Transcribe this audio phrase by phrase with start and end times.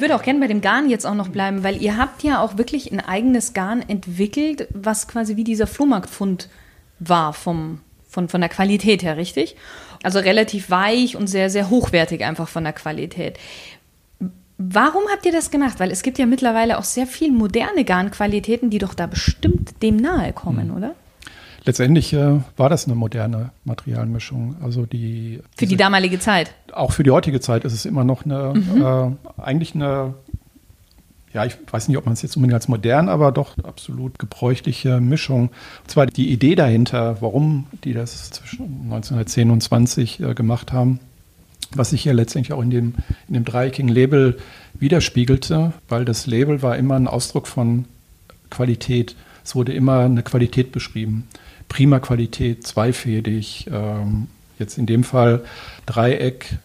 [0.00, 2.40] ich würde auch gerne bei dem Garn jetzt auch noch bleiben, weil ihr habt ja
[2.40, 6.48] auch wirklich ein eigenes Garn entwickelt, was quasi wie dieser Flohmarktfund
[7.00, 9.56] war vom, von, von der Qualität her, richtig?
[10.02, 13.38] Also relativ weich und sehr, sehr hochwertig einfach von der Qualität.
[14.56, 15.78] Warum habt ihr das gemacht?
[15.80, 19.96] Weil es gibt ja mittlerweile auch sehr viel moderne Garnqualitäten, die doch da bestimmt dem
[19.96, 20.76] nahe kommen, mhm.
[20.78, 20.94] oder?
[21.64, 24.56] Letztendlich äh, war das eine moderne Materialmischung.
[24.62, 26.54] Also die für die damalige Zeit.
[26.72, 28.82] Auch für die heutige Zeit ist es immer noch eine mhm.
[28.82, 30.14] äh, eigentlich eine
[31.32, 35.00] ja, ich weiß nicht, ob man es jetzt unbedingt als modern, aber doch absolut gebräuchliche
[35.00, 35.50] Mischung.
[35.82, 40.98] Und zwar die Idee dahinter, warum die das zwischen 1910 und 20 äh, gemacht haben,
[41.72, 42.94] was sich ja letztendlich auch in dem,
[43.28, 44.38] in dem dreieckigen Label
[44.74, 47.84] widerspiegelte, weil das Label war immer ein Ausdruck von
[48.50, 49.14] Qualität.
[49.44, 51.28] Es wurde immer eine Qualität beschrieben.
[51.70, 54.26] Prima Qualität, zweifädig, ähm,
[54.58, 55.44] jetzt in dem Fall
[55.86, 56.58] Dreieck,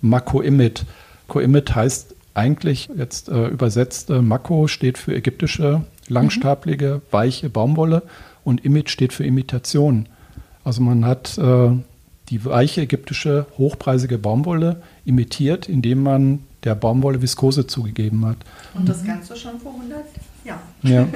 [0.00, 0.86] Mako-Imit.
[1.28, 7.00] Ko-Imit heißt eigentlich jetzt äh, übersetzt, äh, Mako steht für ägyptische, langstaplige, mhm.
[7.10, 8.02] weiche Baumwolle
[8.44, 10.06] und Imit steht für Imitation.
[10.64, 11.70] Also man hat äh,
[12.28, 18.38] die weiche ägyptische, hochpreisige Baumwolle imitiert, indem man der Baumwolle Viskose zugegeben hat.
[18.74, 20.04] Und das Ganze schon vor 100
[20.44, 20.60] Jahren.
[20.82, 21.08] Ja.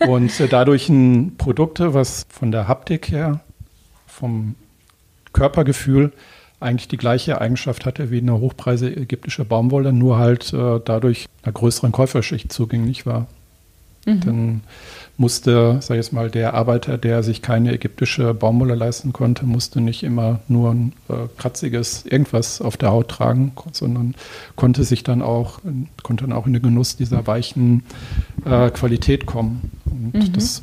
[0.06, 3.40] Und äh, dadurch ein Produkt, was von der Haptik her,
[4.06, 4.54] vom
[5.32, 6.12] Körpergefühl
[6.60, 11.52] eigentlich die gleiche Eigenschaft hatte wie eine hochpreisige ägyptische Baumwolle, nur halt äh, dadurch einer
[11.52, 13.26] größeren Käuferschicht zugänglich war.
[14.06, 14.20] Mhm.
[14.20, 14.60] Dann
[15.16, 19.80] musste, sag ich jetzt mal, der Arbeiter, der sich keine ägyptische Baumwolle leisten konnte, musste
[19.80, 24.14] nicht immer nur ein äh, kratziges irgendwas auf der Haut tragen, sondern
[24.54, 25.60] konnte sich dann auch,
[26.02, 27.82] konnte dann auch in den Genuss dieser weichen
[28.44, 29.72] äh, Qualität kommen.
[29.86, 30.32] Und mhm.
[30.32, 30.62] das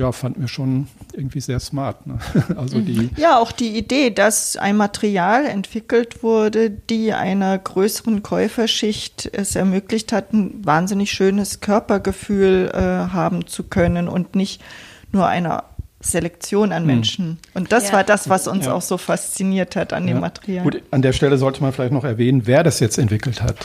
[0.00, 2.06] ja, fanden wir schon irgendwie sehr smart.
[2.06, 2.18] Ne?
[2.56, 2.86] Also mhm.
[2.86, 9.54] die ja, auch die Idee, dass ein Material entwickelt wurde, die einer größeren Käuferschicht es
[9.54, 14.62] ermöglicht hat, ein wahnsinnig schönes Körpergefühl äh, haben zu können und nicht
[15.12, 15.64] nur einer
[16.00, 16.86] Selektion an mhm.
[16.86, 17.38] Menschen.
[17.52, 17.94] Und das ja.
[17.94, 18.72] war das, was uns ja.
[18.72, 20.14] auch so fasziniert hat an ja.
[20.14, 20.64] dem Material.
[20.64, 23.56] Gut, an der Stelle sollte man vielleicht noch erwähnen, wer das jetzt entwickelt hat.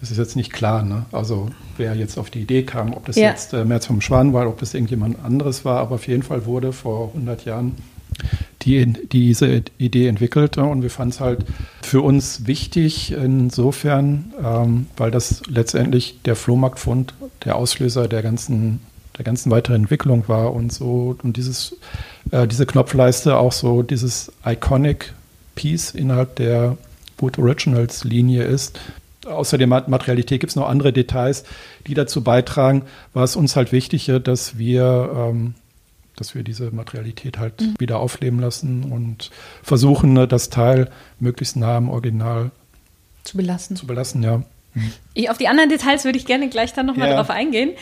[0.00, 0.82] Das ist jetzt nicht klar.
[0.84, 1.06] Ne?
[1.12, 3.30] Also wer jetzt auf die Idee kam, ob das ja.
[3.30, 6.46] jetzt äh, Merz vom Schwan war, ob das irgendjemand anderes war, aber auf jeden Fall
[6.46, 7.74] wurde vor 100 Jahren
[8.62, 10.64] die, diese Idee entwickelt ne?
[10.64, 11.44] und wir fanden es halt
[11.82, 18.80] für uns wichtig insofern, ähm, weil das letztendlich der Flohmarktfund, der Auslöser der ganzen
[19.16, 21.76] der ganzen weiteren Entwicklung war und so und dieses
[22.30, 25.12] äh, diese Knopfleiste auch so dieses iconic
[25.56, 26.76] Piece innerhalb der
[27.18, 28.78] Wood Originals Linie ist,
[29.28, 31.44] außer der Materialität gibt es noch andere Details,
[31.86, 35.54] die dazu beitragen, war es uns halt wichtig, dass wir, ähm,
[36.16, 37.74] dass wir diese Materialität halt mhm.
[37.78, 39.30] wieder aufleben lassen und
[39.62, 40.90] versuchen, ne, das Teil
[41.20, 42.50] möglichst nah am Original
[43.24, 43.76] zu belassen.
[43.76, 44.42] Zu belassen, ja.
[44.74, 44.92] Mhm.
[45.14, 47.16] Ich, auf die anderen Details würde ich gerne gleich dann nochmal ja.
[47.16, 47.72] drauf eingehen.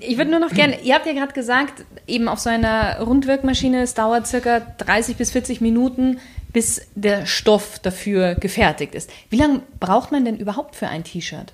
[0.00, 3.82] Ich würde nur noch gerne, ihr habt ja gerade gesagt, eben auf so einer Rundwirkmaschine,
[3.82, 6.18] es dauert circa 30 bis 40 Minuten,
[6.52, 9.10] bis der Stoff dafür gefertigt ist.
[9.28, 11.52] Wie lange braucht man denn überhaupt für ein T-Shirt?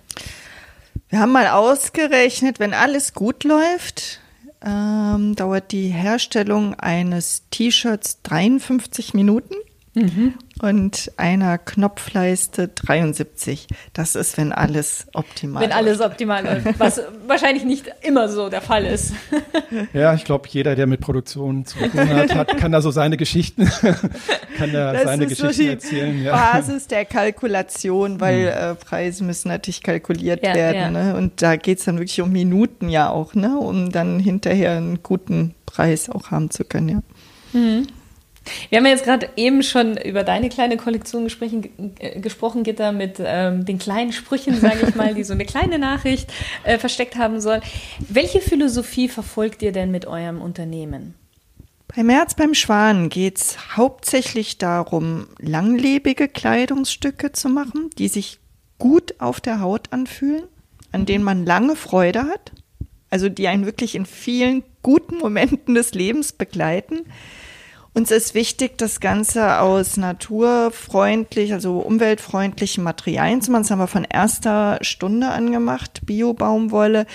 [1.09, 4.21] Wir haben mal ausgerechnet, wenn alles gut läuft,
[4.65, 9.55] ähm, dauert die Herstellung eines T-Shirts 53 Minuten.
[9.95, 10.35] Mhm.
[10.63, 13.67] Und einer Knopfleiste 73.
[13.93, 18.63] Das ist, wenn alles optimal Wenn alles optimal läuft, was wahrscheinlich nicht immer so der
[18.63, 19.13] Fall ist.
[19.93, 23.17] Ja, ich glaube, jeder, der mit Produktion zu tun hat, hat kann da so seine
[23.17, 23.67] Geschichten,
[24.57, 26.23] kann da das seine Geschichten so die erzählen.
[26.23, 26.33] Ja.
[26.33, 28.49] Basis der Kalkulation, weil mhm.
[28.49, 30.95] äh, Preise müssen natürlich kalkuliert ja, werden.
[30.95, 31.13] Ja.
[31.13, 31.17] Ne?
[31.17, 33.59] Und da geht es dann wirklich um Minuten ja auch, ne?
[33.59, 36.89] um dann hinterher einen guten Preis auch haben zu können.
[36.89, 37.03] Ja.
[37.61, 37.87] Mhm.
[38.69, 42.93] Wir haben ja jetzt gerade eben schon über deine kleine Kollektion gesprochen, äh, gesprochen Gitter,
[42.93, 46.33] mit ähm, den kleinen Sprüchen, sage ich mal, die so eine kleine Nachricht
[46.65, 47.63] äh, versteckt haben sollen.
[48.09, 51.15] Welche Philosophie verfolgt ihr denn mit eurem Unternehmen?
[51.95, 58.39] Bei März beim Schwan geht es hauptsächlich darum, langlebige Kleidungsstücke zu machen, die sich
[58.79, 60.45] gut auf der Haut anfühlen,
[60.93, 62.53] an denen man lange Freude hat,
[63.09, 67.07] also die einen wirklich in vielen guten Momenten des Lebens begleiten
[67.97, 73.63] uns ist wichtig, das Ganze aus naturfreundlich, also umweltfreundlichen Materialien zu machen.
[73.63, 77.07] Das haben wir von erster Stunde angemacht, Bio-Baumwolle.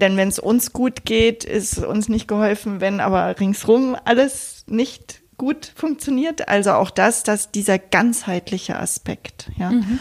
[0.00, 5.20] Denn wenn es uns gut geht, ist uns nicht geholfen, wenn aber ringsrum alles nicht
[5.36, 6.48] gut funktioniert.
[6.48, 9.50] Also auch das, dass dieser ganzheitliche Aspekt.
[9.58, 9.70] Ja.
[9.70, 9.98] Mhm.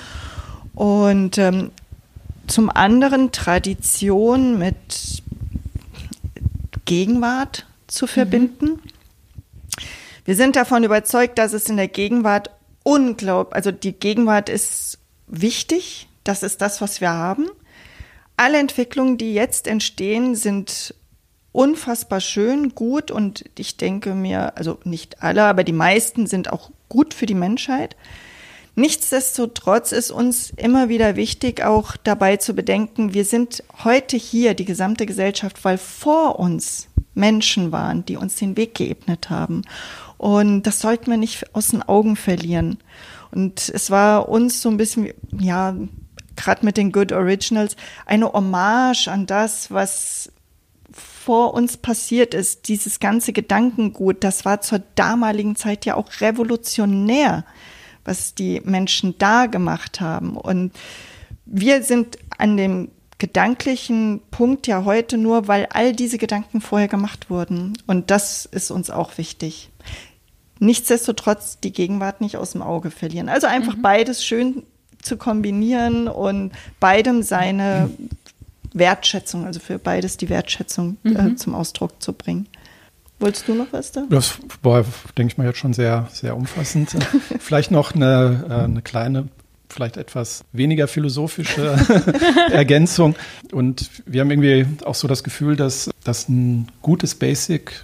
[0.76, 1.72] Und ähm,
[2.48, 5.24] zum anderen Tradition mit
[6.86, 8.66] Gegenwart zu verbinden.
[8.66, 9.01] Mhm.
[10.24, 12.52] Wir sind davon überzeugt, dass es in der Gegenwart
[12.84, 17.48] unglaublich, also die Gegenwart ist wichtig, das ist das, was wir haben.
[18.38, 20.94] Alle Entwicklungen, die jetzt entstehen, sind
[21.52, 26.72] unfassbar schön, gut und ich denke mir, also nicht alle, aber die meisten sind auch
[26.88, 27.96] gut für die Menschheit.
[28.76, 34.66] Nichtsdestotrotz ist uns immer wieder wichtig, auch dabei zu bedenken, wir sind heute hier, die
[34.66, 39.64] gesamte Gesellschaft, weil vor uns Menschen waren, die uns den Weg geebnet haben.
[40.18, 42.78] Und das sollten wir nicht aus den Augen verlieren.
[43.32, 45.76] Und es war uns so ein bisschen, ja,
[46.36, 47.76] gerade mit den Good Originals,
[48.06, 50.32] eine Hommage an das, was
[50.92, 57.46] vor uns passiert ist, dieses ganze Gedankengut, das war zur damaligen Zeit ja auch revolutionär,
[58.04, 60.36] was die Menschen da gemacht haben.
[60.36, 60.72] Und
[61.46, 62.90] wir sind an dem
[63.22, 67.78] gedanklichen Punkt ja heute nur, weil all diese Gedanken vorher gemacht wurden.
[67.86, 69.70] Und das ist uns auch wichtig.
[70.58, 73.30] Nichtsdestotrotz die Gegenwart nicht aus dem Auge verlieren.
[73.30, 73.84] Also einfach mhm.
[73.84, 74.64] beides schön
[75.04, 77.92] zu kombinieren und beidem seine
[78.74, 81.34] Wertschätzung, also für beides die Wertschätzung äh, mhm.
[81.34, 82.48] äh, zum Ausdruck zu bringen.
[83.20, 84.06] Wolltest du noch was da?
[84.10, 84.84] Das war,
[85.16, 86.98] denke ich mal, jetzt schon sehr, sehr umfassend.
[87.40, 89.28] Vielleicht noch eine, äh, eine kleine,
[89.72, 91.76] vielleicht etwas weniger philosophische
[92.52, 93.16] Ergänzung.
[93.52, 97.84] Und wir haben irgendwie auch so das Gefühl, dass, dass ein gutes Basic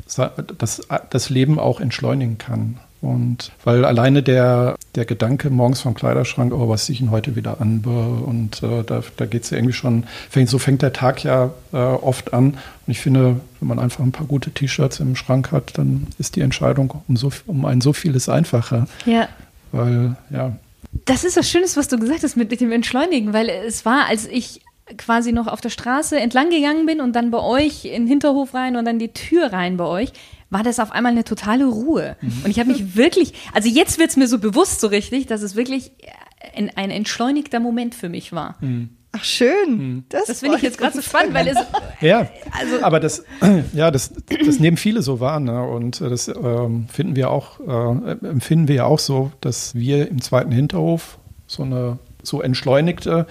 [0.58, 2.80] das, das Leben auch entschleunigen kann.
[3.00, 7.36] Und weil alleine der, der Gedanke morgens vom Kleiderschrank, oh, was ziehe ich denn heute
[7.36, 7.82] wieder an?
[8.26, 11.52] Und äh, da, da geht es ja irgendwie schon, fängt, so fängt der Tag ja
[11.74, 12.54] äh, oft an.
[12.54, 16.36] Und ich finde, wenn man einfach ein paar gute T-Shirts im Schrank hat, dann ist
[16.36, 18.88] die Entscheidung um, so, um ein so vieles einfacher.
[19.06, 19.30] Ja.
[19.72, 20.54] Weil, ja.
[21.06, 24.06] Das ist das Schönes, was du gesagt hast mit, mit dem Entschleunigen, weil es war,
[24.08, 24.62] als ich
[24.98, 28.54] quasi noch auf der Straße entlang gegangen bin und dann bei euch in den Hinterhof
[28.54, 30.14] rein und dann die Tür rein bei euch,
[30.50, 32.16] war das auf einmal eine totale Ruhe.
[32.22, 32.42] Mhm.
[32.46, 35.42] Und ich habe mich wirklich, also jetzt wird es mir so bewusst so richtig, dass
[35.42, 35.92] es wirklich
[36.56, 38.58] ein, ein entschleunigter Moment für mich war.
[38.62, 38.97] Mhm.
[39.18, 39.78] Ach schön.
[39.78, 40.04] Mhm.
[40.10, 41.58] Das, das finde ich jetzt gerade so spannend, weil es.
[42.02, 43.24] Ja, also, aber das,
[43.74, 44.14] ja, das,
[44.46, 45.40] das nehmen viele so wahr.
[45.40, 45.64] Ne?
[45.64, 50.22] Und das ähm, finden wir auch, äh, empfinden wir ja auch so, dass wir im
[50.22, 51.18] zweiten Hinterhof
[51.48, 53.26] so eine so entschleunigte,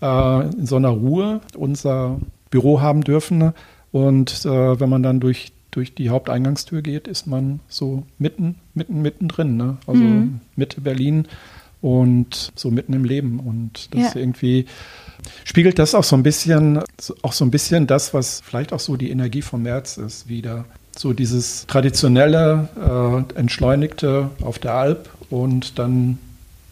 [0.00, 2.18] äh, in so einer Ruhe unser
[2.50, 3.52] Büro haben dürfen.
[3.92, 9.02] Und äh, wenn man dann durch durch die Haupteingangstür geht, ist man so mitten, mitten,
[9.02, 9.56] mittendrin.
[9.56, 9.76] Ne?
[9.86, 10.40] Also mhm.
[10.56, 11.28] Mitte Berlin
[11.80, 13.40] und so mitten im Leben.
[13.40, 14.20] Und das ja.
[14.20, 14.66] irgendwie
[15.44, 16.80] spiegelt das auch so ein bisschen,
[17.22, 20.64] auch so ein bisschen das, was vielleicht auch so die Energie vom März ist, wieder.
[20.96, 26.18] So dieses traditionelle, äh, entschleunigte auf der Alp und dann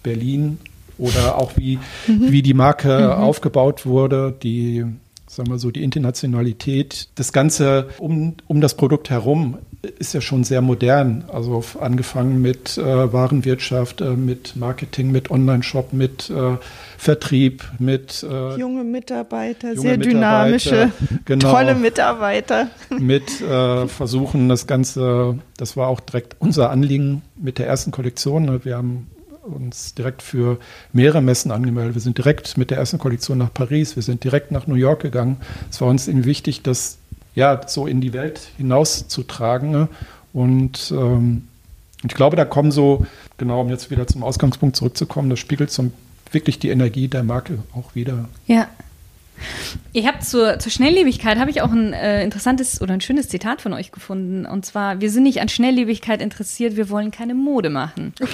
[0.03, 0.59] Berlin
[0.99, 2.33] oder auch wie, mhm.
[2.33, 3.23] wie die Marke mhm.
[3.23, 4.85] aufgebaut wurde, die
[5.29, 9.59] sagen wir so, die Internationalität, das Ganze um, um das Produkt herum
[9.99, 11.25] ist ja schon sehr modern.
[11.33, 16.57] Also angefangen mit äh, Warenwirtschaft, äh, mit Marketing, mit Online-Shop, mit äh,
[16.99, 20.91] Vertrieb, mit äh, junge Mitarbeiter, junge sehr dynamische,
[21.25, 22.69] genau, tolle Mitarbeiter.
[22.99, 28.65] Mit äh, versuchen das Ganze, das war auch direkt unser Anliegen mit der ersten Kollektion.
[28.65, 29.09] Wir haben
[29.47, 30.59] uns direkt für
[30.93, 31.95] mehrere Messen angemeldet.
[31.95, 35.03] Wir sind direkt mit der ersten Kollektion nach Paris, wir sind direkt nach New York
[35.03, 35.37] gegangen.
[35.71, 36.99] Es war uns eben wichtig, das
[37.37, 39.71] ja so in die Welt hinauszutragen.
[39.71, 39.89] Ne?
[40.33, 41.47] Und ähm,
[42.05, 43.07] ich glaube, da kommen so,
[43.39, 45.93] genau, um jetzt wieder zum Ausgangspunkt zurückzukommen, das spiegelt so
[46.33, 48.29] wirklich die Energie der Marke auch wieder.
[48.47, 48.67] Ja,
[49.93, 53.61] ich habe zur, zur Schnelllebigkeit habe ich auch ein äh, interessantes oder ein schönes Zitat
[53.61, 54.47] von euch gefunden.
[54.47, 58.13] Und zwar: Wir sind nicht an Schnelllebigkeit interessiert, wir wollen keine Mode machen.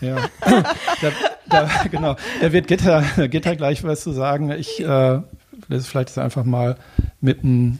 [0.00, 0.16] Ja,
[1.00, 1.12] da,
[1.48, 2.16] da, genau.
[2.40, 4.50] Da wird Gitter, Gitter gleich was zu sagen.
[4.50, 5.20] Ich äh,
[5.68, 6.76] vielleicht das einfach mal
[7.20, 7.78] mit einem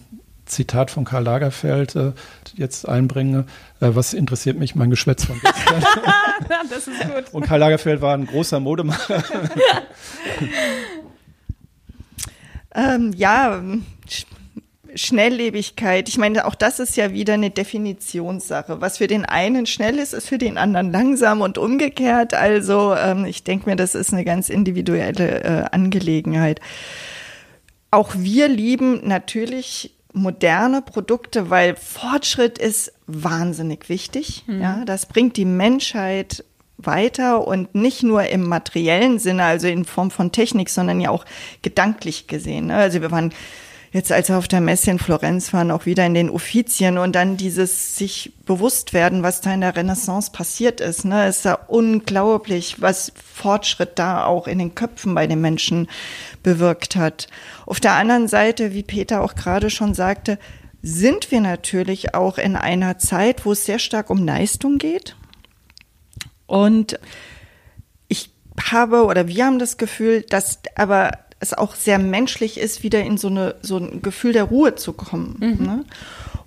[0.52, 2.12] Zitat von Karl Lagerfeld äh,
[2.54, 3.46] jetzt einbringe.
[3.80, 5.84] Äh, was interessiert mich mein Geschwätz von gestern?
[6.70, 7.24] das ist gut.
[7.32, 9.22] Und Karl Lagerfeld war ein großer Modemacher.
[12.74, 13.62] Ähm, ja,
[14.94, 16.08] Schnelllebigkeit.
[16.08, 18.80] Ich meine, auch das ist ja wieder eine Definitionssache.
[18.80, 22.34] Was für den einen schnell ist, ist für den anderen langsam und umgekehrt.
[22.34, 26.60] Also ähm, ich denke mir, das ist eine ganz individuelle äh, Angelegenheit.
[27.90, 34.44] Auch wir lieben natürlich moderne Produkte, weil Fortschritt ist wahnsinnig wichtig.
[34.46, 34.60] Mhm.
[34.60, 36.44] Ja, das bringt die Menschheit
[36.76, 41.24] weiter und nicht nur im materiellen Sinne, also in Form von Technik, sondern ja auch
[41.62, 42.66] gedanklich gesehen.
[42.66, 42.76] Ne?
[42.76, 43.32] Also wir waren
[43.92, 47.12] jetzt, als wir auf der Messe in Florenz waren, auch wieder in den Uffizien und
[47.12, 51.04] dann dieses sich bewusst werden, was da in der Renaissance passiert ist.
[51.04, 51.26] Ne?
[51.26, 55.88] Es ist ja unglaublich, was Fortschritt da auch in den Köpfen bei den Menschen
[56.42, 57.28] bewirkt hat.
[57.66, 60.38] Auf der anderen Seite, wie Peter auch gerade schon sagte,
[60.82, 65.14] sind wir natürlich auch in einer Zeit, wo es sehr stark um Leistung geht
[66.52, 66.98] und
[68.08, 68.30] ich
[68.70, 73.18] habe oder wir haben das Gefühl, dass aber es auch sehr menschlich ist, wieder in
[73.18, 75.36] so, eine, so ein Gefühl der Ruhe zu kommen.
[75.40, 75.66] Mhm.
[75.66, 75.84] Ne?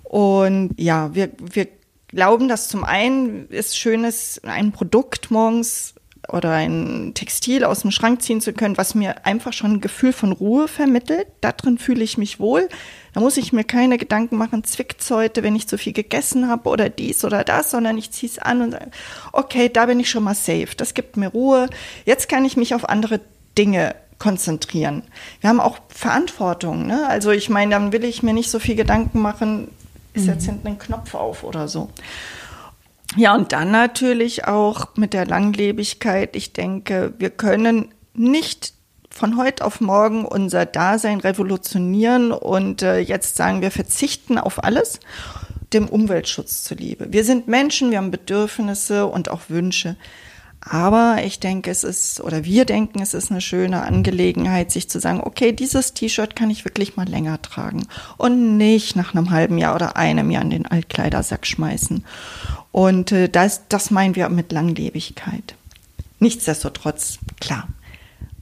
[0.02, 1.68] Und ja, wir, wir
[2.08, 5.94] glauben, dass zum einen ist schönes, ein Produkt morgens
[6.28, 10.12] oder ein Textil aus dem Schrank ziehen zu können, was mir einfach schon ein Gefühl
[10.12, 11.26] von Ruhe vermittelt.
[11.40, 12.68] Darin fühle ich mich wohl.
[13.12, 16.70] Da muss ich mir keine Gedanken machen, zwickt's heute, wenn ich zu viel gegessen habe
[16.70, 18.90] oder dies oder das, sondern ich ziehe es an und sage,
[19.32, 20.70] okay, da bin ich schon mal safe.
[20.76, 21.68] Das gibt mir Ruhe.
[22.06, 23.20] Jetzt kann ich mich auf andere
[23.56, 25.02] Dinge konzentrieren.
[25.40, 26.86] Wir haben auch Verantwortung.
[26.86, 27.06] Ne?
[27.08, 29.68] Also ich meine, dann will ich mir nicht so viel Gedanken machen,
[30.14, 30.52] ist jetzt mhm.
[30.52, 31.90] hinten ein Knopf auf oder so.
[33.16, 36.34] Ja, und dann natürlich auch mit der Langlebigkeit.
[36.36, 38.72] Ich denke, wir können nicht
[39.10, 45.00] von heute auf morgen unser Dasein revolutionieren und äh, jetzt sagen, wir verzichten auf alles,
[45.72, 47.12] dem Umweltschutz zuliebe.
[47.12, 49.96] Wir sind Menschen, wir haben Bedürfnisse und auch Wünsche.
[50.68, 54.98] Aber ich denke, es ist, oder wir denken, es ist eine schöne Angelegenheit, sich zu
[54.98, 59.58] sagen, okay, dieses T-Shirt kann ich wirklich mal länger tragen und nicht nach einem halben
[59.58, 62.04] Jahr oder einem Jahr in den Altkleidersack schmeißen.
[62.72, 65.54] Und äh, das, das meinen wir mit Langlebigkeit.
[66.18, 67.68] Nichtsdestotrotz, klar,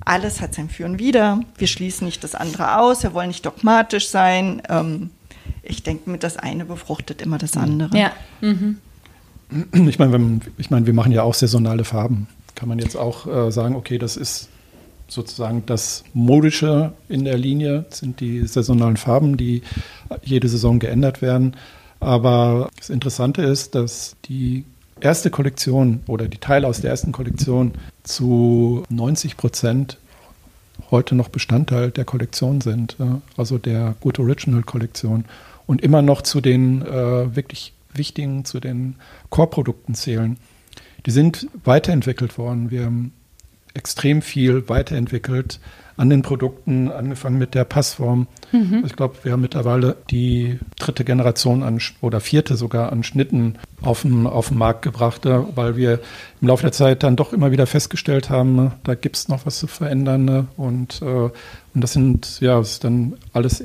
[0.03, 1.41] alles hat sein Für und Wider.
[1.59, 4.63] Wir schließen nicht das andere aus, wir wollen nicht dogmatisch sein.
[4.71, 5.11] Ähm,
[5.63, 7.99] ich denke, mit das eine befruchtet immer das andere.
[7.99, 8.13] Ja.
[8.41, 8.79] Mhm.
[9.73, 12.27] Ich meine, ich meine, wir machen ja auch saisonale Farben.
[12.55, 14.49] Kann man jetzt auch äh, sagen, okay, das ist
[15.09, 19.63] sozusagen das Modische in der Linie, sind die saisonalen Farben, die
[20.23, 21.57] jede Saison geändert werden.
[22.01, 24.65] Aber das Interessante ist, dass die
[25.01, 29.99] erste Kollektion oder die Teile aus der ersten Kollektion zu 90 Prozent
[30.91, 32.97] heute noch Bestandteil der Kollektion sind,
[33.37, 35.25] also der Good Original Kollektion
[35.67, 38.97] und immer noch zu den äh, wirklich wichtigen, zu den
[39.31, 40.39] Core-Produkten zählen.
[41.07, 42.71] Die sind weiterentwickelt worden.
[42.71, 43.13] Wir haben
[43.75, 45.61] extrem viel weiterentwickelt
[45.97, 48.27] an den Produkten, angefangen mit der Passform.
[48.51, 48.83] Mhm.
[48.85, 54.03] Ich glaube, wir haben mittlerweile die dritte Generation an, oder vierte sogar an Schnitten auf
[54.03, 56.01] den, auf den Markt gebracht, weil wir
[56.41, 59.47] im Laufe der Zeit dann doch immer wieder festgestellt haben, ne, da gibt es noch
[59.47, 60.25] was zu verändern.
[60.25, 61.33] Ne, und, äh, und
[61.75, 63.63] das sind, ja, das ist dann alles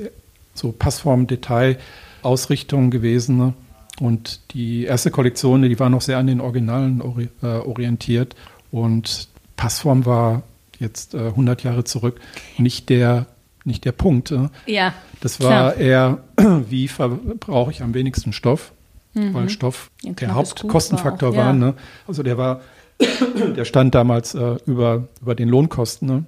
[0.54, 1.78] so Passform, Detail,
[2.22, 3.54] Ausrichtungen gewesen.
[4.00, 8.34] Und die erste Kollektion, die war noch sehr an den Originalen ori äh, orientiert.
[8.72, 10.42] Und Passform war
[10.78, 12.18] jetzt äh, 100 Jahre zurück
[12.56, 13.26] nicht der,
[13.64, 14.30] nicht der Punkt.
[14.30, 14.48] Äh.
[14.66, 14.94] Ja.
[15.20, 15.76] Das war klar.
[15.76, 16.18] eher,
[16.68, 18.72] wie verbrauche ich am wenigsten Stoff,
[19.12, 19.34] mhm.
[19.34, 21.50] weil Stoff ja, der Hauptkostenfaktor war.
[21.50, 21.60] Auch, ja.
[21.60, 21.74] war ne?
[22.08, 22.62] Also der war,
[23.56, 26.08] der stand damals äh, über, über den Lohnkosten.
[26.08, 26.24] Ne?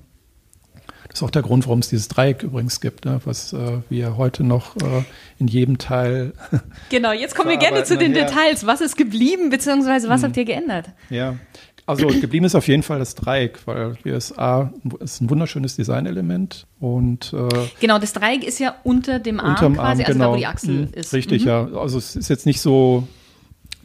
[1.13, 3.21] Das ist auch der Grund, warum es dieses Dreieck übrigens gibt, ne?
[3.27, 5.05] was äh, wir heute noch äh,
[5.39, 6.33] in jedem Teil.
[6.89, 8.67] Genau, jetzt kommen wir gerne zu den Details.
[8.67, 10.29] Was ist geblieben, beziehungsweise was hm.
[10.29, 10.91] habt ihr geändert?
[11.11, 11.37] Ja,
[11.85, 17.35] also geblieben ist auf jeden Fall das Dreieck, weil USA ist ein wunderschönes Designelement und
[17.35, 17.49] äh,
[17.81, 20.25] genau das Dreieck ist ja unter dem Arm quasi, Arm, also genau.
[20.27, 21.13] da wo die Achsel mhm, ist.
[21.13, 21.49] Richtig, mhm.
[21.49, 21.69] ja.
[21.75, 23.07] Also es ist jetzt nicht so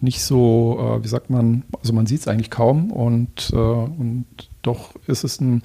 [0.02, 4.26] nicht so, äh, wie sagt man, also man sieht es eigentlich kaum und, äh, und
[4.62, 5.64] doch ist es ein,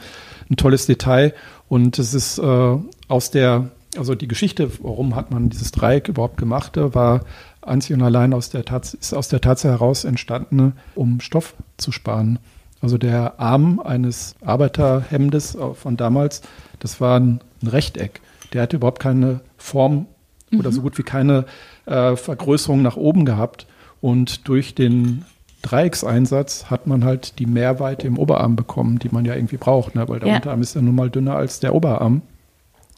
[0.50, 1.34] ein tolles Detail
[1.68, 2.76] und es ist äh,
[3.08, 7.24] aus der, also die Geschichte, warum hat man dieses Dreieck überhaupt gemacht, war
[7.60, 11.92] einzig und allein aus der Tats ist aus der Tatsache heraus entstanden, um Stoff zu
[11.92, 12.38] sparen.
[12.80, 16.42] Also der Arm eines Arbeiterhemdes von damals,
[16.80, 18.20] das war ein, Rechteck.
[18.52, 20.06] Der hatte überhaupt keine Form
[20.50, 20.60] mhm.
[20.60, 21.46] oder so gut wie keine
[21.86, 23.66] äh, Vergrößerung nach oben gehabt.
[24.02, 25.24] Und durch den
[25.62, 30.08] Dreieckseinsatz hat man halt die Mehrweite im Oberarm bekommen, die man ja irgendwie braucht, ne?
[30.08, 30.34] weil der ja.
[30.34, 32.22] Unterarm ist ja nun mal dünner als der Oberarm.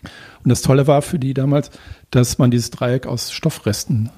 [0.03, 1.71] Und das Tolle war für die damals,
[2.11, 4.11] dass man dieses Dreieck aus Stoffresten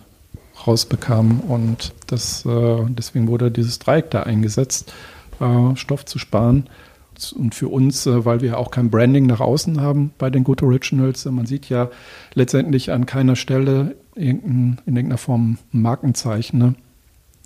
[0.66, 1.40] rausbekam.
[1.40, 4.93] Und das, äh, deswegen wurde dieses Dreieck da eingesetzt,
[5.40, 6.69] äh, Stoff zu sparen.
[7.35, 10.62] Und für uns, äh, weil wir auch kein Branding nach außen haben bei den Good
[10.62, 11.90] Originals, man sieht ja
[12.35, 16.59] letztendlich an keiner Stelle in irgendeiner Form ein Markenzeichen.
[16.59, 16.75] Ne?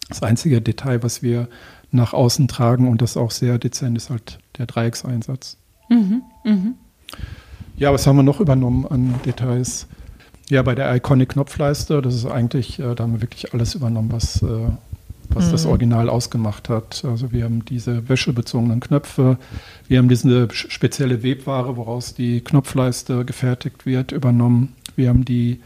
[0.08, 1.48] Das einzige Detail, was wir
[1.90, 5.56] nach außen tragen und das auch sehr dezent ist halt der Dreieckseinsatz.
[5.88, 6.72] Mhm, mh.
[7.76, 9.86] Ja, was haben wir noch übernommen an Details?
[10.48, 14.12] Ja, bei der Iconic Knopfleiste, das ist eigentlich, äh, da haben wir wirklich alles übernommen,
[14.12, 14.46] was, äh,
[15.30, 15.52] was mhm.
[15.52, 17.04] das Original ausgemacht hat.
[17.04, 19.38] Also wir haben diese wäschebezogenen Knöpfe,
[19.88, 24.74] wir haben diese spezielle Webware, woraus die Knopfleiste gefertigt wird, übernommen.
[24.96, 25.60] Wir haben die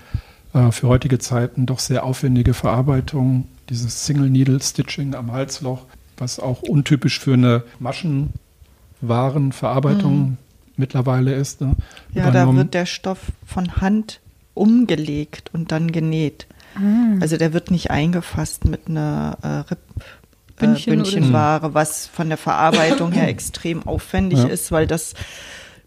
[0.55, 5.83] äh, für heutige Zeiten doch sehr aufwendige Verarbeitung, dieses Single Needle Stitching am Halsloch,
[6.17, 10.37] was auch untypisch für eine Maschenwarenverarbeitung mhm.
[10.77, 11.61] mittlerweile ist.
[11.61, 11.75] Ne?
[12.13, 12.57] Ja, übernommen.
[12.57, 14.21] da wird der Stoff von Hand
[14.55, 16.47] umgelegt und dann genäht.
[16.77, 17.19] Ah.
[17.21, 19.75] Also der wird nicht eingefasst mit einer äh,
[20.57, 24.47] Bündchen äh, oder Bündchenware, was von der Verarbeitung her extrem aufwendig Ja.
[24.47, 25.15] ist, weil das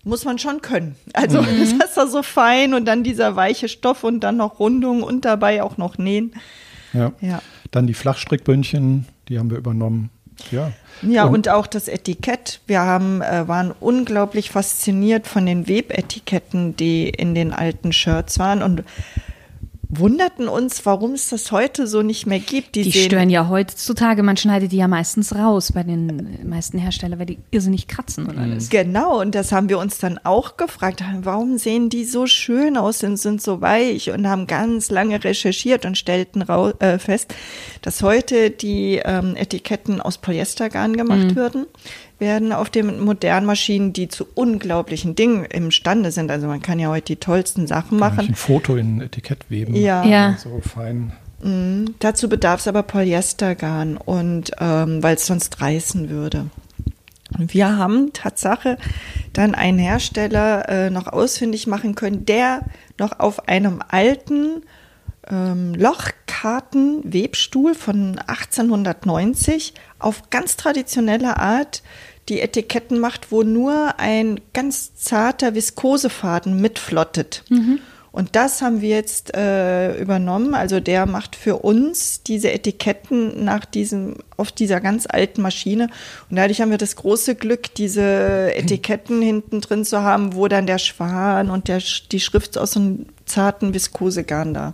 [0.08, 0.96] muss man schon können.
[1.14, 5.04] Also das ist da so fein und dann dieser weiche Stoff und dann noch Rundung
[5.04, 6.34] und dabei auch noch nähen.
[6.94, 7.12] Ja.
[7.22, 7.42] Ja.
[7.72, 10.10] Dann die Flachstrickbündchen, die haben wir übernommen.
[10.52, 10.72] Ja.
[11.04, 12.60] Ja, und, auch das Etikett.
[12.66, 18.64] Wir haben, äh, waren unglaublich fasziniert von den Webetiketten, die in den alten Shirts waren
[18.64, 18.84] und
[19.90, 22.76] wunderten uns, warum es das heute so nicht mehr gibt.
[22.76, 27.20] Die sehen- stören ja heutzutage, man schneidet die ja meistens raus bei den meisten Herstellern,
[27.20, 28.70] weil die irrsinnig kratzen und alles.
[28.70, 31.04] Genau, und das haben wir uns dann auch gefragt.
[31.22, 35.86] Warum sehen die so schön aus und sind so weich und haben ganz lange recherchiert
[35.86, 37.34] und stellten äh, fest,
[37.82, 41.66] dass heute die ähm, Etiketten aus Polyestergarn gemacht würden,
[42.20, 46.32] werden auf den modernen Maschinen, die zu unglaublichen Dingen imstande sind.
[46.32, 48.28] Also man kann ja heute die tollsten Sachen Kann ich machen.
[48.30, 49.76] ein Foto in ein Etikett weben.
[49.76, 50.04] Ja.
[50.06, 50.38] Ja.
[50.38, 51.12] So fein.
[51.42, 51.96] Mhm.
[52.00, 56.48] Dazu bedarf es aber Polyestergarn und ähm, weil es sonst reißen würde.
[57.38, 58.78] Und wir haben Tatsache
[59.34, 62.62] dann einen Hersteller äh, noch ausfindig machen können, der
[62.98, 64.64] noch auf einem alten
[65.30, 71.84] ähm, Lochkarten-Webstuhl von 1890 auf ganz traditionelle Art
[72.30, 77.44] die Etiketten macht, wo nur ein ganz zarter Viskosefaden mitflottet.
[78.18, 80.56] Und das haben wir jetzt äh, übernommen.
[80.56, 85.92] Also der macht für uns diese Etiketten nach diesem, auf dieser ganz alten Maschine.
[86.28, 90.66] Und dadurch haben wir das große Glück, diese Etiketten hinten drin zu haben, wo dann
[90.66, 91.80] der Schwan und der,
[92.12, 94.74] die Schrift aus einem zarten Viskosegarn da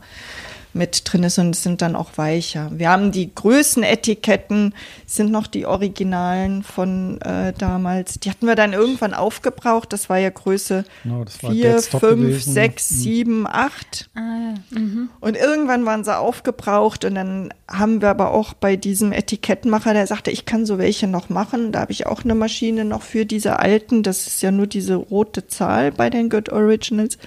[0.73, 2.71] mit drin ist und es sind dann auch weicher.
[2.73, 4.73] Wir haben die Größenetiketten,
[5.05, 8.19] sind noch die Originalen von äh, damals.
[8.19, 9.93] Die hatten wir dann irgendwann aufgebraucht.
[9.93, 12.53] Das war ja Größe war 4, Dead Stock 5, gewesen.
[12.53, 12.95] 6, Mhm.
[12.95, 14.09] 7, 8.
[14.15, 14.79] Ah, ja.
[14.79, 15.09] mhm.
[15.19, 20.07] Und irgendwann waren sie aufgebraucht und dann haben wir aber auch bei diesem Etikettenmacher, der
[20.07, 21.71] sagte, ich kann so welche noch machen.
[21.71, 24.03] Da habe ich auch eine Maschine noch für diese alten.
[24.03, 27.17] Das ist ja nur diese rote Zahl bei den Good Originals.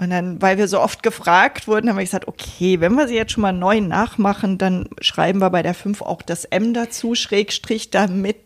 [0.00, 3.16] Und dann, weil wir so oft gefragt wurden, haben wir gesagt, okay, wenn wir sie
[3.16, 7.14] jetzt schon mal neu nachmachen, dann schreiben wir bei der 5 auch das M dazu,
[7.14, 8.36] Schrägstrich, damit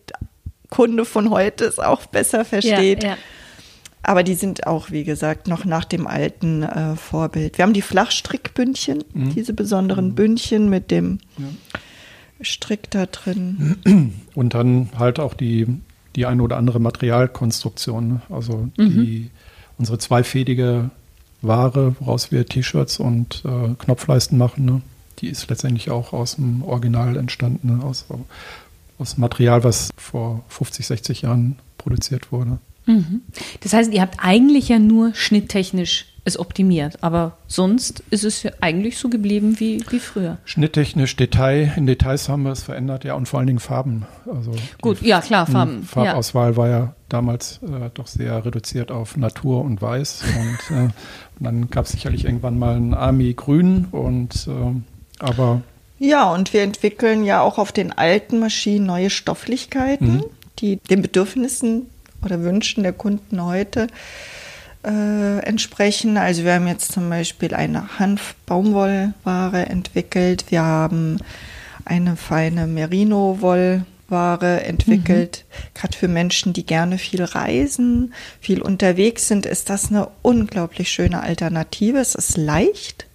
[0.69, 3.05] Kunde von heute es auch besser versteht.
[3.05, 3.17] Ja, ja.
[4.03, 7.57] Aber die sind auch, wie gesagt, noch nach dem alten äh, Vorbild.
[7.57, 11.21] Wir haben die Flachstrickbündchen, diese besonderen Bündchen mit dem
[12.41, 13.77] Strick da drin.
[14.35, 15.69] Und dann halt auch die,
[16.17, 18.09] die eine oder andere Materialkonstruktion.
[18.09, 18.23] ne?
[18.29, 19.31] Also die,
[19.79, 20.91] unsere zweifädige
[21.47, 24.81] Ware, woraus wir T-Shirts und äh, Knopfleisten machen, ne?
[25.19, 27.85] die ist letztendlich auch aus dem Original entstanden, ne?
[27.85, 28.07] aus,
[28.99, 32.59] aus Material, was vor 50, 60 Jahren produziert wurde.
[33.61, 38.53] Das heißt, ihr habt eigentlich ja nur schnitttechnisch es optimiert, aber sonst ist es ja
[38.61, 40.39] eigentlich so geblieben wie, wie früher.
[40.47, 44.07] Schnitttechnisch, Detail, in Details haben wir es verändert, ja, und vor allen Dingen Farben.
[44.27, 45.81] Also Gut, ja klar, Farben.
[45.81, 45.85] Mhm.
[45.85, 50.25] Farbauswahl war ja damals äh, doch sehr reduziert auf Natur und Weiß.
[50.37, 50.93] Und, äh, und
[51.41, 55.63] dann gab es sicherlich irgendwann mal ein Army Grün und äh, aber
[55.99, 60.25] Ja, und wir entwickeln ja auch auf den alten Maschinen neue Stofflichkeiten,
[60.59, 61.87] die den Bedürfnissen
[62.25, 63.87] oder Wünschen der Kunden heute
[64.85, 66.17] äh, entsprechen.
[66.17, 70.47] Also wir haben jetzt zum Beispiel eine Hanf-Baumwollware entwickelt.
[70.51, 71.19] Wir haben
[71.85, 72.67] eine feine
[74.09, 75.45] Merino-Wollware entwickelt.
[75.75, 81.23] Gerade für Menschen, die gerne viel reisen, viel unterwegs sind, ist das eine unglaublich schöne
[81.23, 81.99] Alternative.
[81.99, 83.07] Es ist leicht.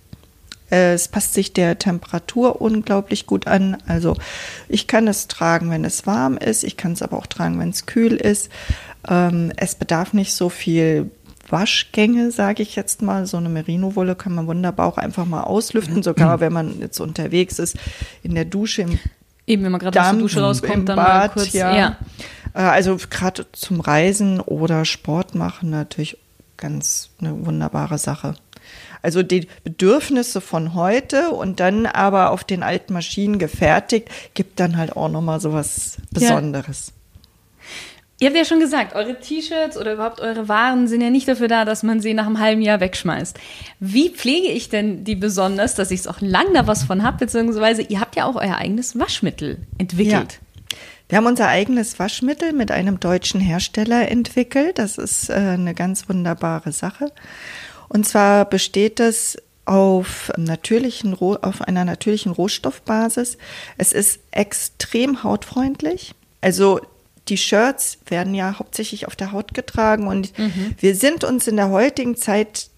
[0.72, 3.78] Äh, Es passt sich der Temperatur unglaublich gut an.
[3.88, 4.16] Also
[4.68, 6.64] ich kann es tragen, wenn es warm ist.
[6.64, 8.50] Ich kann es aber auch tragen, wenn es kühl ist.
[9.08, 11.12] Ähm, es bedarf nicht so viel
[11.50, 13.26] Waschgänge, sage ich jetzt mal.
[13.26, 17.58] So eine Merino-Wolle kann man wunderbar auch einfach mal auslüften, sogar wenn man jetzt unterwegs
[17.60, 17.78] ist,
[18.22, 19.00] in der Dusche, im
[19.50, 21.54] Eben, wenn man gerade aus der Dusche rauskommt, dann mal Bad, kurz.
[21.54, 21.76] ja.
[21.76, 21.98] ja.
[22.54, 26.18] Äh, Also gerade zum Reisen oder Sport machen natürlich
[26.56, 28.36] ganz eine wunderbare Sache.
[29.02, 34.78] Also die Bedürfnisse von heute und dann aber auf den alten Maschinen gefertigt, gibt dann
[34.78, 36.94] halt auch nochmal so was Besonderes.
[38.22, 41.48] Ihr habt ja schon gesagt, eure T-Shirts oder überhaupt eure Waren sind ja nicht dafür
[41.48, 43.40] da, dass man sie nach einem halben Jahr wegschmeißt.
[43.80, 47.18] Wie pflege ich denn die besonders, dass ich es auch lang da was von habe,
[47.18, 50.40] beziehungsweise ihr habt ja auch euer eigenes Waschmittel entwickelt.
[51.08, 54.78] Wir haben unser eigenes Waschmittel mit einem deutschen Hersteller entwickelt.
[54.78, 57.12] Das ist äh, eine ganz wunderbare Sache.
[57.88, 63.38] Und zwar besteht es auf, natürlichen, auf einer natürlichen Rohstoffbasis.
[63.78, 66.14] Es ist extrem hautfreundlich.
[66.42, 66.82] Also
[67.30, 70.34] die Shirts werden ja hauptsächlich auf der Haut getragen und
[70.80, 72.70] wir sind uns in der heutigen Zeit,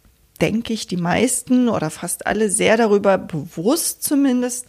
[0.41, 4.65] denke ich, die meisten oder fast alle sehr darüber bewusst zumindest,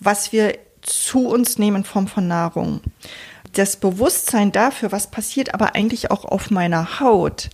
[0.00, 2.80] was wir zu uns nehmen in Form von Nahrung.
[3.54, 7.50] Das Bewusstsein dafür, was passiert aber eigentlich auch auf meiner Haut,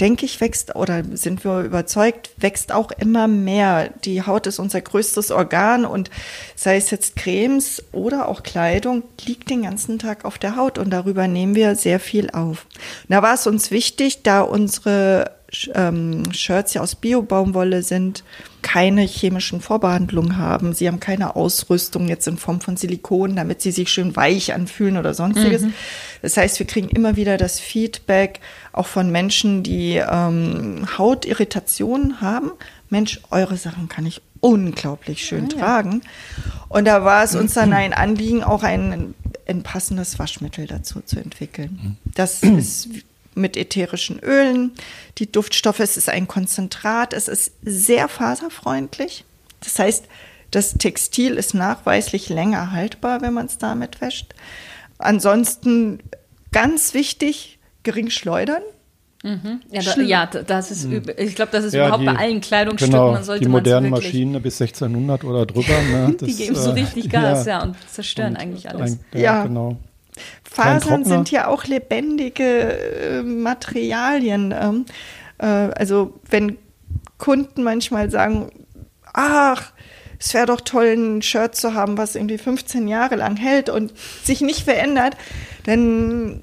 [0.00, 3.90] denke ich, wächst oder sind wir überzeugt, wächst auch immer mehr.
[4.04, 6.10] Die Haut ist unser größtes Organ und
[6.56, 10.90] sei es jetzt Cremes oder auch Kleidung, liegt den ganzen Tag auf der Haut und
[10.90, 12.66] darüber nehmen wir sehr viel auf.
[13.08, 15.32] Da war es uns wichtig, da unsere
[15.74, 18.24] ähm, Shirts ja aus Bio-Baumwolle sind,
[18.62, 20.74] keine chemischen Vorbehandlungen haben.
[20.74, 24.96] Sie haben keine Ausrüstung jetzt in Form von Silikon, damit sie sich schön weich anfühlen
[24.96, 25.62] oder sonstiges.
[25.62, 25.74] Mhm.
[26.22, 28.40] Das heißt, wir kriegen immer wieder das Feedback
[28.72, 32.52] auch von Menschen, die ähm, Hautirritationen haben.
[32.88, 36.02] Mensch, eure Sachen kann ich unglaublich schön ah, tragen.
[36.68, 39.14] Und da war es uns dann ein Anliegen, auch ein,
[39.48, 41.78] ein passendes Waschmittel dazu zu entwickeln.
[41.82, 41.96] Mhm.
[42.14, 42.88] Das ist
[43.34, 44.72] mit ätherischen Ölen.
[45.18, 49.24] Die Duftstoffe, es ist ein Konzentrat, es ist sehr faserfreundlich.
[49.60, 50.06] Das heißt,
[50.50, 54.34] das Textil ist nachweislich länger haltbar, wenn man es damit wäscht.
[54.98, 56.00] Ansonsten
[56.50, 58.62] ganz wichtig, gering schleudern.
[59.22, 59.60] Mhm.
[59.70, 61.02] Ja, da, ja, das ist, mhm.
[61.18, 62.92] ich glaube, das ist ja, überhaupt die, bei allen Kleidungsstücken.
[62.92, 65.74] Genau, man sollte die modernen Maschinen bis 1600 oder drüber.
[65.90, 68.92] Ne, das, die geben so äh, richtig Gas, ja, ja und zerstören und eigentlich alles.
[68.92, 69.76] Ein, ja, ja, genau.
[70.44, 74.54] Fasern sind ja auch lebendige äh, Materialien.
[74.58, 74.86] Ähm,
[75.38, 76.56] äh, also wenn
[77.18, 78.50] Kunden manchmal sagen,
[79.12, 79.72] ach,
[80.18, 83.92] es wäre doch toll, ein Shirt zu haben, was irgendwie 15 Jahre lang hält und
[84.22, 85.16] sich nicht verändert,
[85.64, 86.42] dann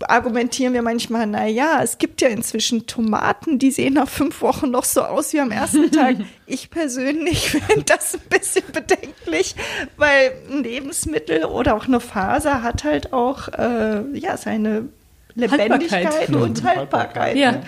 [0.00, 4.70] argumentieren wir manchmal, na ja, es gibt ja inzwischen Tomaten, die sehen nach fünf Wochen
[4.70, 6.16] noch so aus wie am ersten Tag.
[6.46, 9.54] Ich persönlich finde das ein bisschen bedenklich,
[9.96, 14.88] weil ein Lebensmittel oder auch eine Faser hat halt auch äh, ja seine
[15.34, 16.34] Lebendigkeit Haltbarkeit.
[16.34, 17.36] und Haltbarkeit.
[17.36, 17.52] Ja.
[17.52, 17.62] Ne?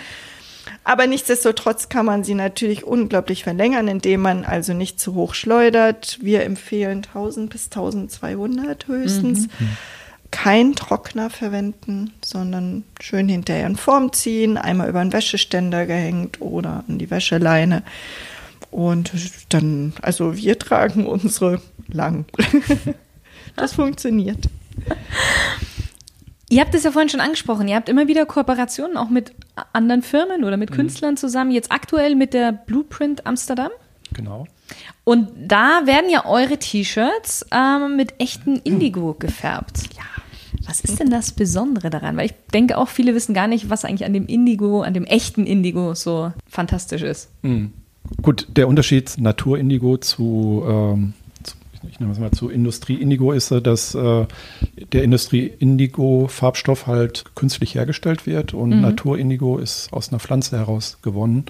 [0.84, 6.18] Aber nichtsdestotrotz kann man sie natürlich unglaublich verlängern, indem man also nicht zu hoch schleudert.
[6.22, 9.46] Wir empfehlen 1000 bis 1200 höchstens.
[9.58, 9.76] Mhm
[10.30, 16.84] kein Trockner verwenden, sondern schön hinterher in Form ziehen, einmal über einen Wäscheständer gehängt oder
[16.88, 17.82] an die Wäscheleine.
[18.70, 19.10] Und
[19.48, 22.26] dann, also wir tragen unsere lang.
[23.56, 24.48] das funktioniert.
[26.48, 27.68] Ihr habt es ja vorhin schon angesprochen.
[27.68, 29.32] Ihr habt immer wieder Kooperationen auch mit
[29.72, 30.74] anderen Firmen oder mit mhm.
[30.74, 31.50] Künstlern zusammen.
[31.50, 33.70] Jetzt aktuell mit der Blueprint Amsterdam.
[34.12, 34.46] Genau.
[35.04, 39.88] Und da werden ja eure T-Shirts ähm, mit echten Indigo gefärbt.
[39.96, 40.04] Ja.
[40.66, 42.16] Was ist denn das Besondere daran?
[42.16, 45.04] Weil ich denke auch, viele wissen gar nicht, was eigentlich an dem Indigo, an dem
[45.04, 47.30] echten Indigo so fantastisch ist.
[47.42, 47.72] Mhm.
[48.22, 51.56] Gut, der Unterschied Natur-Indigo zu, ähm, zu,
[51.88, 54.26] ich nenne es mal zu Industrie-Indigo ist, dass äh,
[54.92, 58.80] der Industrie-Indigo-Farbstoff halt künstlich hergestellt wird und mhm.
[58.80, 61.46] Natur-Indigo ist aus einer Pflanze heraus gewonnen.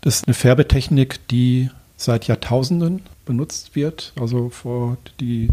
[0.00, 4.12] Das ist eine Färbetechnik, die seit Jahrtausenden benutzt wird.
[4.18, 5.48] Also vor die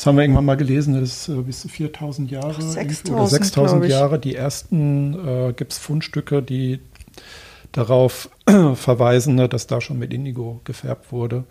[0.00, 3.26] das haben wir irgendwann mal gelesen, das ist äh, bis zu 4000 Jahre 6000, oder
[3.26, 4.18] 6000 Jahre.
[4.18, 6.80] Die ersten äh, gibt es Fundstücke, die
[7.72, 8.30] darauf
[8.74, 11.44] verweisen, ne, dass da schon mit Indigo gefärbt wurde.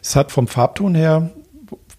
[0.00, 1.30] Es hat vom Farbton her,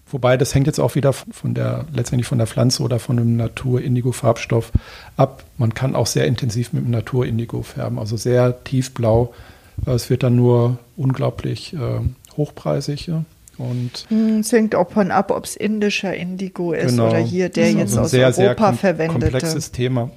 [0.06, 3.36] wobei das hängt jetzt auch wieder von der, letztendlich von der Pflanze oder von einem
[3.36, 4.72] Natur-Indigo-Farbstoff
[5.18, 5.44] ab.
[5.58, 9.34] Man kann auch sehr intensiv mit dem Natur-Indigo färben, also sehr tiefblau.
[9.86, 12.00] Es wird dann nur unglaublich äh,
[12.36, 13.06] hochpreisig.
[13.06, 13.24] Ja.
[13.58, 17.08] Und hm, es hängt auch von ab, ob es indischer Indigo ist genau.
[17.08, 19.30] oder hier der jetzt also aus sehr, Europa sehr verwendete.
[19.30, 20.10] komplexes Thema.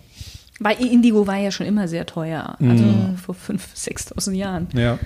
[0.60, 3.18] Weil Indigo war ja schon immer sehr teuer, also mm.
[3.18, 4.68] vor 5.000, 6.000 Jahren.
[4.74, 4.98] Ja.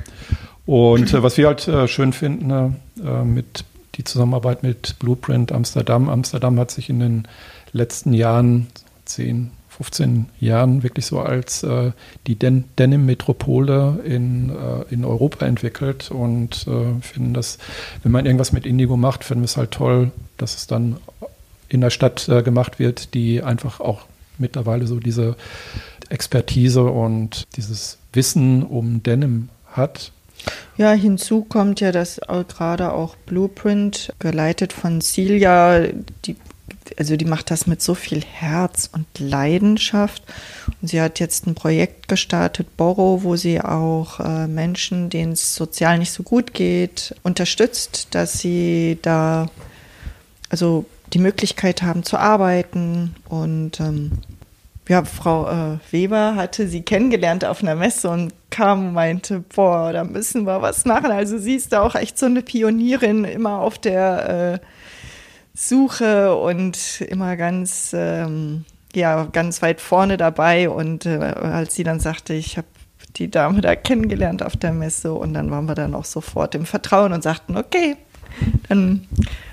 [0.66, 6.08] Und äh, was wir halt äh, schön finden, äh, mit die Zusammenarbeit mit Blueprint Amsterdam.
[6.08, 7.28] Amsterdam hat sich in den
[7.74, 8.68] letzten Jahren,
[9.06, 11.92] 10, 15 Jahren wirklich so als äh,
[12.28, 17.58] die Den Denim-Metropole in, äh, in Europa entwickelt und äh, finden das,
[18.04, 20.98] wenn man irgendwas mit Indigo macht, finden wir es halt toll, dass es dann
[21.70, 24.02] in der Stadt äh, gemacht wird, die einfach auch
[24.38, 25.38] mittlerweile so diese
[26.10, 30.12] Expertise und dieses Wissen um Denim hat.
[30.76, 35.88] Ja, hinzu kommt ja, dass gerade auch Blueprint, geleitet von Celia,
[36.26, 36.36] die
[36.98, 40.24] also die macht das mit so viel Herz und Leidenschaft.
[40.82, 45.56] Und sie hat jetzt ein Projekt gestartet, Borrow, wo sie auch äh, Menschen, denen es
[45.56, 49.48] sozial nicht so gut geht, unterstützt, dass sie da
[50.50, 53.16] also die Möglichkeit haben zu arbeiten.
[53.30, 54.12] Und ähm,
[54.88, 59.94] ja, Frau äh, Weber hatte sie kennengelernt auf einer Messe und kam und meinte, boah,
[59.94, 61.12] da müssen wir was machen.
[61.12, 64.66] Also sie ist da auch echt so eine Pionierin, immer auf der äh,
[65.54, 70.70] Suche und immer ganz, ähm, ja, ganz weit vorne dabei.
[70.70, 72.68] Und äh, als sie dann sagte, ich habe
[73.18, 76.66] die Dame da kennengelernt auf der Messe und dann waren wir dann auch sofort im
[76.66, 77.98] Vertrauen und sagten, okay,
[78.70, 79.08] dann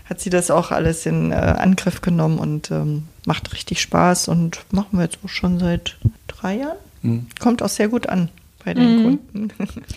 [0.04, 4.60] hat sie das auch alles in äh, Angriff genommen und ähm, macht richtig Spaß und
[4.70, 5.96] machen wir jetzt auch schon seit
[6.28, 6.78] drei Jahren.
[7.02, 7.26] Mhm.
[7.40, 8.30] Kommt auch sehr gut an
[8.64, 9.02] bei den mhm.
[9.02, 9.52] Kunden.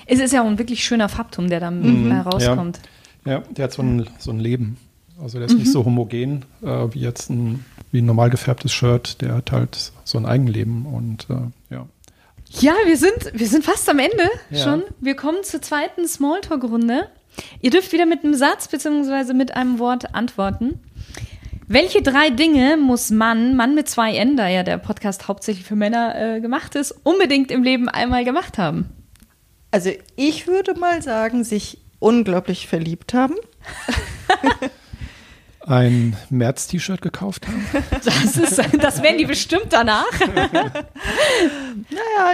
[0.05, 2.11] Es ist ja auch ein wirklich schöner Farbton, der da mhm.
[2.11, 2.79] rauskommt.
[3.25, 3.33] Ja.
[3.33, 3.39] ja.
[3.51, 4.77] der hat so ein, so ein Leben.
[5.21, 5.71] Also der ist nicht mhm.
[5.71, 9.21] so homogen äh, wie jetzt ein, wie ein normal gefärbtes Shirt.
[9.21, 11.87] Der hat halt so ein Eigenleben und äh, ja.
[12.59, 14.63] Ja, wir sind, wir sind fast am Ende ja.
[14.63, 14.83] schon.
[14.99, 17.07] Wir kommen zur zweiten Smalltalk-Runde.
[17.61, 19.33] Ihr dürft wieder mit einem Satz bzw.
[19.33, 20.79] mit einem Wort antworten.
[21.67, 25.77] Welche drei Dinge muss Mann, Mann mit zwei N, da ja der Podcast hauptsächlich für
[25.77, 28.89] Männer äh, gemacht ist, unbedingt im Leben einmal gemacht haben?
[29.69, 33.35] Also ich würde mal sagen, sich unglaublich verliebt haben.
[35.71, 37.65] ein März-T-Shirt gekauft haben?
[38.03, 40.11] Das, ist, das werden die bestimmt danach.
[40.19, 40.83] naja,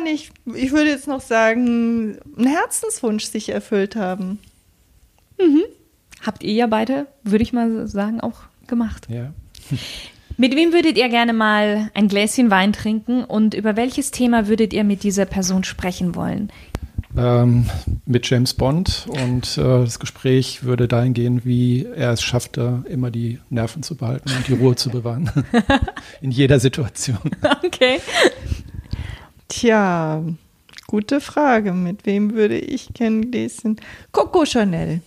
[0.03, 0.31] nicht.
[0.53, 4.39] Ich würde jetzt noch sagen, einen Herzenswunsch sich erfüllt haben.
[5.39, 5.63] Mhm.
[6.25, 9.07] Habt ihr ja beide, würde ich mal sagen, auch gemacht.
[9.09, 9.33] Ja.
[10.37, 14.71] Mit wem würdet ihr gerne mal ein Gläschen Wein trinken und über welches Thema würdet
[14.71, 16.51] ihr mit dieser Person sprechen wollen?
[17.17, 17.65] Ähm,
[18.05, 23.11] mit James Bond und äh, das Gespräch würde dahin gehen, wie er es schaffte, immer
[23.11, 25.31] die Nerven zu behalten und die Ruhe zu bewahren.
[26.21, 27.19] In jeder Situation.
[27.65, 27.99] Okay.
[29.47, 30.23] Tja,
[30.85, 31.73] gute Frage.
[31.73, 33.77] Mit wem würde ich kennenlernen?
[34.11, 35.01] Coco Chanel.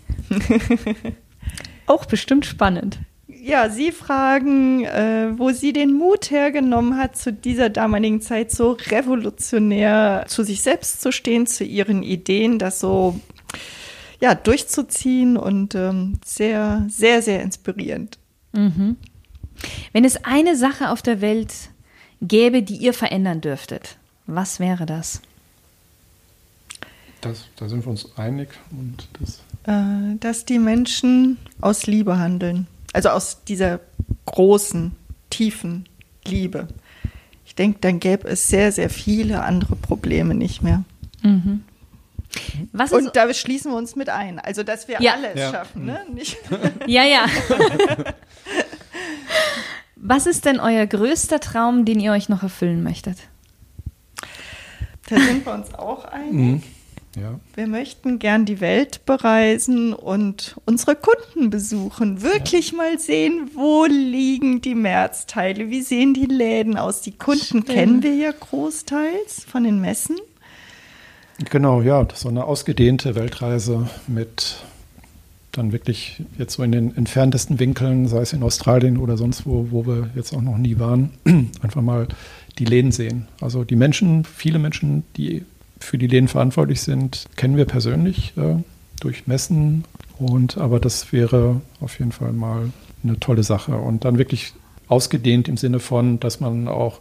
[1.87, 2.99] Auch bestimmt spannend
[3.42, 8.72] ja, Sie fragen, äh, wo sie den Mut hergenommen hat, zu dieser damaligen Zeit so
[8.72, 13.18] revolutionär zu sich selbst zu stehen, zu ihren Ideen, das so
[14.20, 18.18] ja, durchzuziehen und ähm, sehr, sehr, sehr inspirierend.
[18.53, 18.96] Mhm.
[19.92, 21.53] Wenn es eine Sache auf der Welt
[22.20, 25.22] gäbe, die ihr verändern dürftet, was wäre das?
[27.20, 29.40] das da sind wir uns einig und das.
[29.64, 32.66] Äh, dass die Menschen aus Liebe handeln.
[32.92, 33.81] Also aus dieser
[34.26, 34.96] großen,
[35.31, 35.88] tiefen
[36.24, 36.68] Liebe.
[37.46, 40.85] Ich denke, dann gäbe es sehr, sehr viele andere Probleme nicht mehr.
[41.22, 41.64] Mhm.
[42.90, 44.38] Und da schließen wir uns mit ein.
[44.38, 45.14] Also, dass wir ja.
[45.14, 45.50] alles ja.
[45.50, 46.05] schaffen, ne?
[46.12, 46.37] Nicht
[46.87, 47.26] ja, ja.
[49.96, 53.18] Was ist denn euer größter Traum, den ihr euch noch erfüllen möchtet?
[55.09, 56.33] Da sind wir uns auch einig.
[56.33, 56.62] Mhm.
[57.16, 57.40] Ja.
[57.55, 62.23] Wir möchten gern die Welt bereisen und unsere Kunden besuchen.
[62.23, 62.77] Wirklich ja.
[62.77, 67.01] mal sehen, wo liegen die Märzteile, wie sehen die Läden aus.
[67.01, 67.66] Die Kunden Stimmt.
[67.66, 70.18] kennen wir ja großteils von den Messen.
[71.51, 74.59] Genau, ja, so eine ausgedehnte Weltreise mit
[75.53, 79.66] dann wirklich jetzt so in den entferntesten Winkeln, sei es in Australien oder sonst wo,
[79.70, 81.11] wo wir jetzt auch noch nie waren,
[81.61, 82.07] einfach mal
[82.59, 83.27] die Läden sehen.
[83.40, 85.44] Also die Menschen, viele Menschen, die
[85.81, 88.62] für die Läden verantwortlich sind, kennen wir persönlich äh,
[89.01, 89.85] durch Messen.
[90.19, 92.71] Und aber das wäre auf jeden Fall mal
[93.03, 93.77] eine tolle Sache.
[93.77, 94.53] Und dann wirklich
[94.88, 97.01] ausgedehnt im Sinne von, dass man auch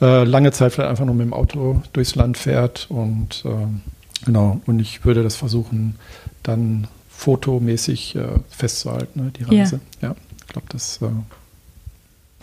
[0.00, 2.86] äh, lange Zeit vielleicht einfach nur mit dem Auto durchs Land fährt.
[2.90, 5.96] Und äh, genau, und ich würde das versuchen,
[6.42, 9.80] dann fotomäßig äh, festzuhalten, ne, die Reise.
[10.00, 11.06] Ja, ja ich glaube, das äh,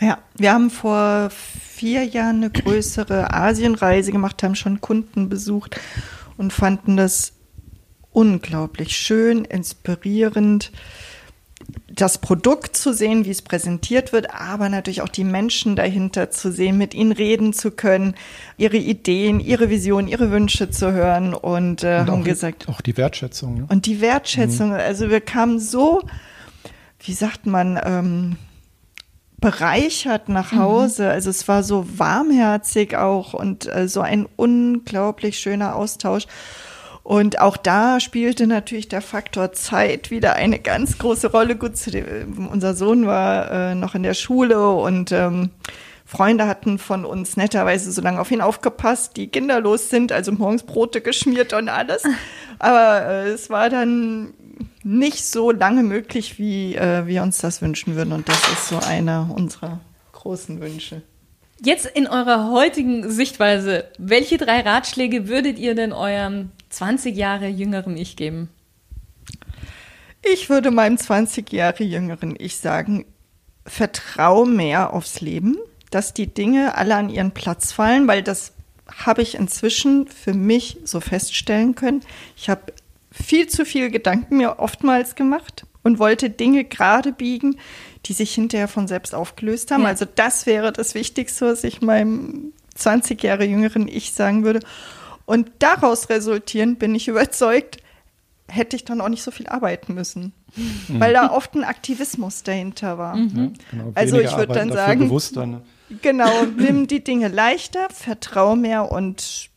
[0.02, 5.80] ja, wir haben vor vier Jahren eine größere Asienreise gemacht, haben schon Kunden besucht
[6.38, 7.34] und fanden das
[8.12, 10.72] unglaublich schön, inspirierend,
[11.88, 16.52] das Produkt zu sehen, wie es präsentiert wird, aber natürlich auch die Menschen dahinter zu
[16.52, 18.16] sehen, mit ihnen reden zu können,
[18.58, 22.68] ihre Ideen, ihre Visionen, ihre Wünsche zu hören und, äh, und haben auch, gesagt.
[22.70, 23.60] Auch die Wertschätzung.
[23.60, 23.66] Ne?
[23.70, 24.70] Und die Wertschätzung.
[24.70, 24.76] Mhm.
[24.76, 26.02] Also wir kamen so,
[27.02, 28.38] wie sagt man, ähm,
[29.39, 30.60] bereichert nach mhm.
[30.60, 31.04] Hause.
[31.04, 31.10] Mhm.
[31.10, 36.25] Also es war so warmherzig auch und äh, so ein unglaublich schöner Austausch.
[37.04, 41.56] Und auch da spielte natürlich der Faktor Zeit wieder eine ganz große Rolle.
[41.56, 41.71] Gut,
[42.52, 45.49] unser Sohn war äh, noch in der Schule und ähm,
[46.06, 50.63] Freunde hatten von uns netterweise so lange auf ihn aufgepasst, die kinderlos sind, also morgens
[50.63, 52.04] Brote geschmiert und alles.
[52.60, 54.34] Aber äh, es war dann
[54.84, 58.13] nicht so lange möglich, wie äh, wir uns das wünschen würden.
[58.13, 59.80] Und das ist so einer unserer
[60.13, 61.02] großen Wünsche.
[61.62, 67.98] Jetzt in eurer heutigen Sichtweise, welche drei Ratschläge würdet ihr denn eurem 20 Jahre jüngeren
[67.98, 68.50] Ich geben?
[70.22, 73.06] Ich würde meinem 20 Jahre jüngeren Ich sagen,
[73.65, 75.58] vertrau mehr aufs Leben,
[75.91, 78.54] dass die Dinge alle an ihren Platz fallen, weil das
[78.88, 82.02] habe ich inzwischen für mich so feststellen können.
[82.36, 82.74] Ich habe
[83.22, 87.58] viel zu viel Gedanken mir oftmals gemacht und wollte Dinge gerade biegen,
[88.06, 89.84] die sich hinterher von selbst aufgelöst haben.
[89.84, 89.90] Ja.
[89.90, 94.60] Also das wäre das Wichtigste, was ich meinem 20 Jahre jüngeren Ich sagen würde.
[95.26, 97.78] Und daraus resultierend bin ich überzeugt,
[98.48, 101.00] hätte ich dann auch nicht so viel arbeiten müssen, mhm.
[101.00, 103.16] weil da oft ein Aktivismus dahinter war.
[103.16, 103.38] Mhm.
[103.38, 103.92] Ja, genau.
[103.96, 105.62] Also ich würde dann sagen, bewusster, ne?
[106.02, 109.50] genau, nimm die Dinge leichter, vertrau mehr und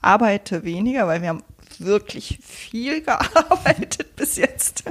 [0.00, 1.42] arbeite weniger, weil wir haben
[1.80, 4.84] wirklich viel gearbeitet bis jetzt.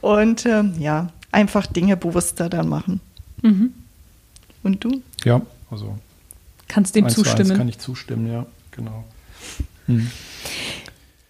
[0.00, 3.00] Und ähm, ja, einfach Dinge bewusster dann machen.
[3.42, 3.74] Mhm.
[4.62, 5.02] Und du?
[5.24, 5.98] Ja, also.
[6.68, 7.56] Kannst dem zustimmen?
[7.56, 9.04] kann ich zustimmen, ja, genau.
[9.86, 10.10] Hm.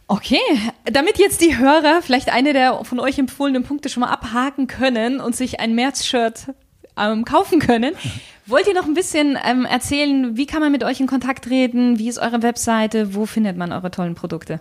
[0.06, 0.38] Okay,
[0.84, 5.20] damit jetzt die Hörer vielleicht eine der von euch empfohlenen Punkte schon mal abhaken können
[5.20, 6.54] und sich ein März-Shirt
[6.96, 7.94] ähm, kaufen können,
[8.46, 11.98] wollt ihr noch ein bisschen ähm, erzählen, wie kann man mit euch in Kontakt treten?
[11.98, 13.14] Wie ist eure Webseite?
[13.14, 14.60] Wo findet man eure tollen Produkte?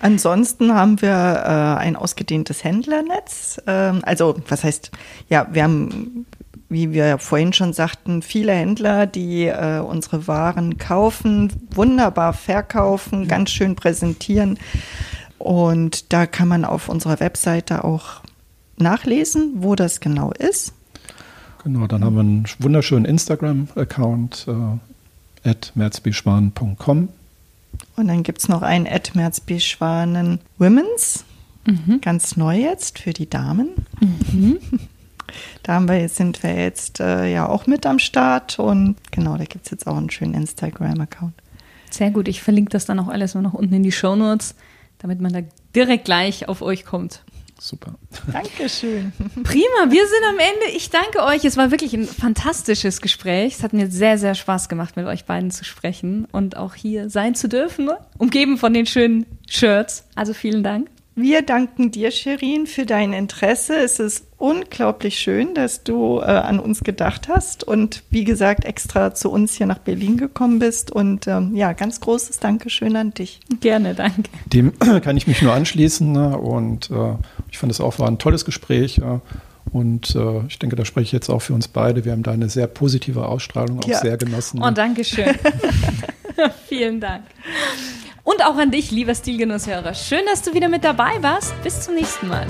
[0.00, 3.60] Ansonsten haben wir äh, ein ausgedehntes Händlernetz.
[3.66, 4.90] Ähm, also was heißt,
[5.28, 6.24] ja, wir haben,
[6.68, 13.50] wie wir vorhin schon sagten, viele Händler, die äh, unsere Waren kaufen, wunderbar verkaufen, ganz
[13.50, 14.58] schön präsentieren.
[15.38, 18.22] Und da kann man auf unserer Webseite auch
[18.76, 20.72] nachlesen, wo das genau ist.
[21.62, 27.08] Genau, dann haben wir einen wunderschönen Instagram-Account, äh, at merzbischwanen.com.
[27.96, 31.24] Und dann gibt es noch einen at merzbischwanen Women's.
[31.66, 32.00] Mhm.
[32.00, 33.70] Ganz neu jetzt für die Damen.
[34.32, 34.58] Mhm.
[35.62, 39.44] Da haben wir, sind wir jetzt äh, ja auch mit am Start und genau, da
[39.44, 41.34] gibt es jetzt auch einen schönen Instagram-Account.
[41.90, 44.54] Sehr gut, ich verlinke das dann auch alles mal noch unten in die Show Notes,
[44.98, 45.40] damit man da
[45.74, 47.22] direkt gleich auf euch kommt.
[47.60, 47.94] Super.
[48.32, 49.12] Dankeschön.
[49.42, 50.76] Prima, wir sind am Ende.
[50.76, 51.44] Ich danke euch.
[51.44, 53.54] Es war wirklich ein fantastisches Gespräch.
[53.54, 57.08] Es hat mir sehr, sehr Spaß gemacht, mit euch beiden zu sprechen und auch hier
[57.10, 60.04] sein zu dürfen, umgeben von den schönen Shirts.
[60.14, 60.90] Also vielen Dank.
[61.16, 63.76] Wir danken dir, Sherin, für dein Interesse.
[63.76, 69.14] Es ist unglaublich schön, dass du äh, an uns gedacht hast und wie gesagt extra
[69.14, 70.90] zu uns hier nach Berlin gekommen bist.
[70.90, 73.38] Und ähm, ja, ganz großes Dankeschön an dich.
[73.60, 74.24] Gerne, danke.
[74.46, 74.72] Dem
[75.02, 76.36] kann ich mich nur anschließen ne?
[76.36, 77.14] und äh,
[77.48, 78.96] ich fand es auch war ein tolles Gespräch.
[78.96, 79.20] Ja.
[79.70, 82.04] Und äh, ich denke, da spreche ich jetzt auch für uns beide.
[82.04, 83.98] Wir haben da eine sehr positive Ausstrahlung auch ja.
[83.98, 84.60] sehr genossen.
[84.62, 85.32] Oh, danke schön.
[86.68, 87.22] Vielen Dank.
[88.24, 89.94] Und auch an dich, lieber Stilgenusshörer.
[89.94, 91.54] Schön, dass du wieder mit dabei warst.
[91.62, 92.46] Bis zum nächsten Mal.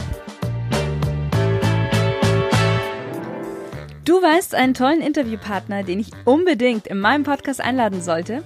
[4.04, 8.44] Du weißt einen tollen Interviewpartner, den ich unbedingt in meinem Podcast einladen sollte?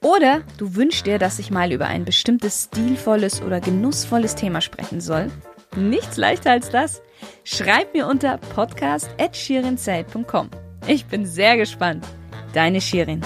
[0.00, 5.00] Oder du wünschst dir, dass ich mal über ein bestimmtes stilvolles oder genussvolles Thema sprechen
[5.00, 5.30] soll?
[5.76, 7.02] Nichts leichter als das.
[7.42, 10.50] Schreib mir unter podcast.shirinzeit.com.
[10.86, 12.06] Ich bin sehr gespannt.
[12.52, 13.22] Deine Shirin.